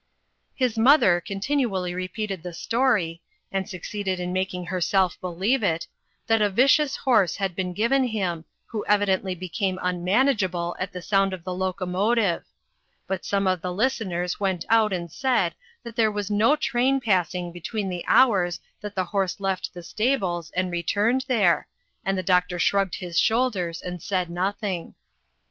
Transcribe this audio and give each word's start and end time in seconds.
His 0.55 0.79
mother 0.79 1.21
continually 1.21 1.93
repeated 1.93 2.41
the 2.41 2.53
story 2.53 3.21
and 3.51 3.69
succeeded 3.69 4.19
in 4.19 4.33
making 4.33 4.65
herself 4.65 5.15
believe 5.21 5.61
it 5.61 5.85
that 6.25 6.41
a 6.41 6.49
vicious 6.49 6.95
horse 6.95 7.35
had 7.35 7.55
been 7.55 7.71
given 7.71 8.05
him, 8.05 8.45
who 8.65 8.83
evidently 8.87 9.35
became 9.35 9.77
unmanageable 9.79 10.75
at 10.79 10.91
the 10.91 11.03
sound 11.03 11.33
of 11.33 11.43
the 11.43 11.53
locomotive; 11.53 12.43
but 13.05 13.23
some 13.23 13.45
of 13.45 13.61
the 13.61 13.71
listeners 13.71 14.39
went 14.39 14.65
out 14.69 14.91
and 14.91 15.11
said 15.11 15.53
that 15.83 15.95
there 15.95 16.11
was 16.11 16.31
no 16.31 16.55
train 16.55 16.99
passing 16.99 17.51
between 17.51 17.87
the 17.87 18.03
hours 18.07 18.59
that 18.81 18.95
the 18.95 19.05
horse 19.05 19.39
left 19.39 19.71
the 19.71 19.83
stables 19.83 20.49
and 20.55 20.71
returned 20.71 21.25
there, 21.27 21.67
and 22.03 22.17
the 22.17 22.23
doctor 22.23 22.57
shrugged 22.57 22.95
his 22.95 23.19
shoulders 23.19 23.83
and 23.83 24.01
said 24.01 24.31
nothing. 24.31 24.95